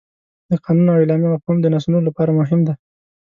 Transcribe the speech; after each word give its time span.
د 0.49 0.51
قانون 0.65 0.87
او 0.91 0.97
اعلامیه 1.01 1.31
مفهوم 1.33 1.57
د 1.61 1.65
نسلونو 1.73 2.05
لپاره 2.09 2.31
مهم 2.39 2.59
دی. 2.67 2.73